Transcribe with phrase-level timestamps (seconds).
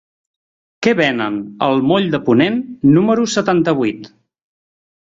[0.87, 2.59] Què venen al moll de Ponent
[2.99, 4.15] número setanta-vuit?